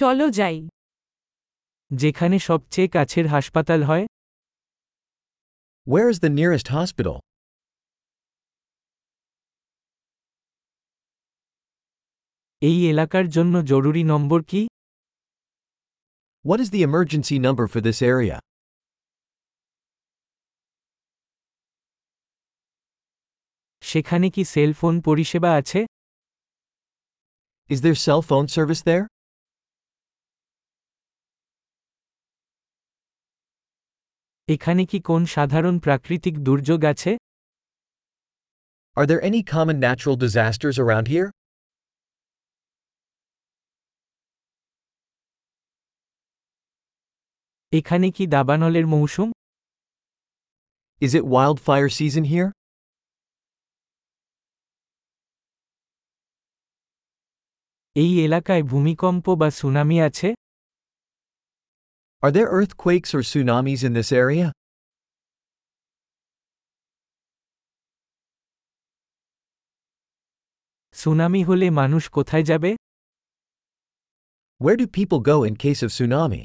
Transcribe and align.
চলো 0.00 0.26
যাই 0.38 0.58
যেখানে 1.90 2.36
সবচেয়ে 2.48 2.88
কাছের 2.96 3.26
হাসপাতাল 3.34 3.80
হয় 3.90 4.04
Where 5.86 6.08
is 6.12 6.18
the 6.26 6.32
nearest 6.40 6.68
hospital? 6.76 7.16
এই 12.62 12.78
এলাকার 12.92 13.26
জন্য 13.36 13.54
জরুরি 13.72 14.02
নম্বর 14.12 14.40
কি 14.50 14.62
What 16.44 16.58
is 16.64 16.68
the 16.74 16.82
emergency 16.88 17.36
number 17.46 17.66
for 17.72 17.80
this 17.86 17.98
area? 18.14 18.36
সেখানে 23.82 24.26
কি 24.34 24.42
সেল 24.54 24.70
ফোন 24.80 24.94
পরিষেবা 25.06 25.50
আছে 25.60 25.80
Is 27.70 27.78
there 27.84 27.98
cell 28.06 28.22
phone 28.30 28.48
service 28.56 28.82
there? 28.90 29.04
এখানে 34.54 34.82
কি 34.90 34.98
কোন 35.08 35.22
সাধারণ 35.34 35.76
প্রাকৃতিক 35.86 36.34
দুর্যোগ 36.46 36.80
আছে 36.92 37.12
Are 38.96 39.06
there 39.10 39.22
any 39.30 39.42
common 39.54 39.78
natural 39.88 40.16
disasters 40.16 40.76
around 40.84 41.06
here? 41.14 41.28
এখানে 47.72 48.06
কি 48.16 48.24
দাবানলের 48.34 48.86
মৌসুম 48.94 49.28
Is 51.00 51.12
it 51.18 51.24
wildfire 51.34 51.90
season 51.98 52.24
here? 52.32 52.48
এই 57.96 58.12
এলাকায় 58.26 58.62
ভূমিকম্প 58.72 59.26
বা 59.40 59.48
সুনামি 59.58 59.98
আছে 60.08 60.28
Are 62.23 62.31
there 62.31 62.47
earthquakes 62.47 63.13
or 63.13 63.21
tsunamis 63.21 63.83
in 63.83 63.93
this 63.93 64.11
area? 64.11 64.47
Tsunami 70.93 71.41
হলে 71.49 71.67
মানুষ 71.81 72.03
কোথায় 72.17 72.45
যাবে 72.49 72.71
Where 74.63 74.77
do 74.81 74.85
people 74.99 75.19
go 75.31 75.37
in 75.47 75.53
case 75.65 75.81
of 75.85 75.89
tsunami? 75.97 76.43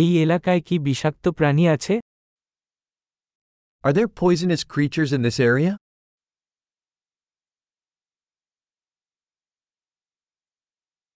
এই 0.00 0.10
এলাকায় 0.24 0.60
কি 0.68 0.76
বিষাক্ত 0.86 1.24
প্রাণী 1.38 1.64
আছে 1.74 1.94
Are 3.84 3.94
there 3.98 4.10
poisonous 4.22 4.62
creatures 4.74 5.10
in 5.16 5.20
this 5.26 5.38
area? 5.50 5.72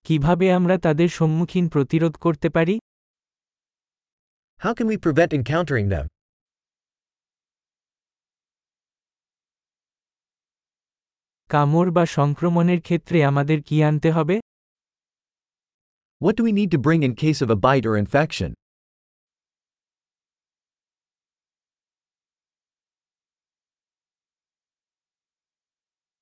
কীভাবে 0.06 0.54
আমরা 0.54 0.78
তাদের 0.78 1.10
সম্মুখীন 1.10 1.70
প্রতিরোধ 1.70 2.14
করতে 2.16 2.50
পারি? 2.50 2.80
How 4.62 4.74
can 4.74 4.88
we 4.88 4.98
prevent 4.98 5.34
encountering 5.34 5.90
them 5.90 6.08
কামড় 11.50 11.92
বা 11.92 12.06
সংক্রমণের 12.06 12.82
ক্ষেত্রে 12.82 13.26
আমাদের 13.26 13.62
কি 13.64 13.84
আনতে 13.84 14.12
হবে? 14.12 14.40
What 16.22 16.42
we 16.42 16.52
need 16.52 16.72
to 16.72 16.78
bring 16.78 17.06
in 17.06 17.14
case 17.16 17.44
of 17.44 17.50
a 17.50 17.56
bite 17.56 17.88
or 17.88 17.96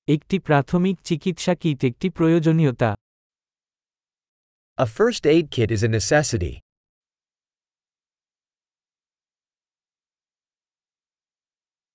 একটি 0.08 0.40
প্রাথমিক 0.40 1.02
চিকিৎসা 1.04 1.56
কি 1.56 1.70
একটি 1.84 2.10
প্রয়োজনীয়তা। 2.10 2.96
A 4.78 4.86
first 4.86 5.26
aid 5.26 5.46
kit 5.50 5.70
is 5.72 5.82
a 5.84 5.92
necessity. 5.94 6.54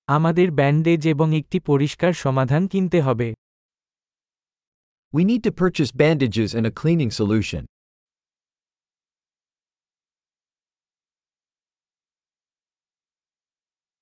আমাদের 0.07 0.51
ব্যান্ডেজ 0.51 1.07
এবং 1.07 1.37
একটি 1.37 1.59
পরিষ্কার 1.59 2.13
সমাধান 2.13 2.67
কিনতে 2.67 3.01
হবে। 3.01 3.33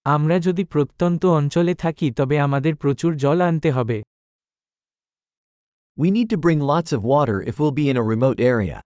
আমরা 0.05 0.39
যদি 0.39 0.63
প্রত্যন্ত 0.63 1.25
অঞ্চলে 1.25 1.73
থাকি 1.75 2.11
তবে 2.11 2.39
আমাদের 2.39 2.75
প্রচুর 2.75 3.17
জল 3.17 3.41
আনতে 3.41 3.71
হবে। 3.71 4.03
We 5.98 6.10
need 6.10 6.30
to 6.30 6.38
bring 6.38 6.58
lots 6.58 6.92
of 6.92 7.04
water 7.04 7.42
if 7.42 7.60
we'll 7.60 7.70
be 7.72 7.90
in 7.90 7.96
a 7.96 8.02
remote 8.02 8.40
area. 8.40 8.78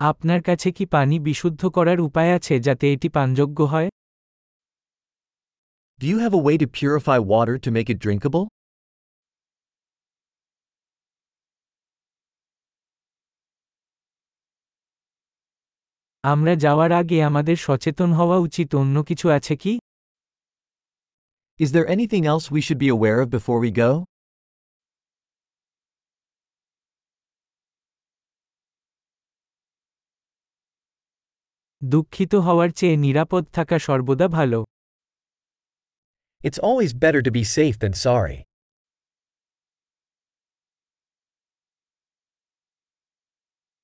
আপনার 0.00 0.40
কাছে 0.42 0.68
কি 0.76 0.84
পানি 0.94 1.16
বিশুদ্ধ 1.28 1.62
করার 1.76 1.98
উপায় 2.08 2.30
আছে 2.38 2.54
যাতে 2.66 2.84
এটি 2.94 3.08
পানযোগ্য 3.16 3.58
হয় 3.72 3.88
Do 6.00 6.06
you 6.12 6.18
have 6.18 6.34
a 6.34 6.42
way 6.46 6.56
to 6.62 6.66
purify 6.78 7.18
water 7.34 7.56
to 7.64 7.68
make 7.76 7.88
it 7.92 7.98
drinkable? 8.04 8.44
আমরা 16.23 16.53
যাওয়ার 16.63 16.91
আগে 17.01 17.17
আমাদের 17.29 17.57
সচেতন 17.65 18.09
হওয়া 18.19 18.37
উচিত 18.45 18.69
অন্য 18.81 18.95
কিছু 19.09 19.25
আছে 19.37 19.53
কি 19.63 19.73
Is 21.59 21.69
there 21.75 21.87
anything 21.95 22.23
else 22.33 22.45
we 22.55 22.61
should 22.65 22.81
be 22.85 22.89
aware 22.97 23.19
of 23.23 23.27
before 23.37 23.59
we 23.65 23.71
go? 23.83 23.89
দুঃখিত 31.81 32.33
হওয়ার 32.47 32.69
চেয়ে 32.79 32.95
নিরাপদ 33.05 33.43
থাকা 33.55 33.77
সর্বদা 33.87 34.27
ভালো 34.37 34.59
It's 36.47 36.59
always 36.67 36.91
better 37.05 37.21
to 37.27 37.31
be 37.37 37.43
safe 37.57 37.77
than 37.83 37.93
sorry. 38.07 38.39